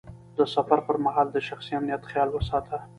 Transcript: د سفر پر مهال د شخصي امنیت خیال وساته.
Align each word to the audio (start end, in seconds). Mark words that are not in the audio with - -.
د 0.37 0.39
سفر 0.55 0.79
پر 0.87 0.95
مهال 1.05 1.27
د 1.31 1.37
شخصي 1.47 1.71
امنیت 1.79 2.03
خیال 2.09 2.29
وساته. 2.31 2.77